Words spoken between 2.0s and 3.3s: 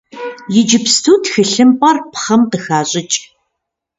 пхъэм къыхащӏыкӏ.